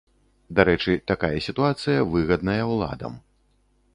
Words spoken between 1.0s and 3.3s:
такая сітуацыя выгадная ўладам.